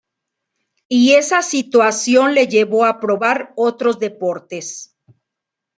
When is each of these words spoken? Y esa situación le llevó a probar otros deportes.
Y 0.89 1.13
esa 1.13 1.43
situación 1.43 2.33
le 2.33 2.47
llevó 2.47 2.85
a 2.85 2.99
probar 2.99 3.53
otros 3.55 3.99
deportes. 3.99 4.97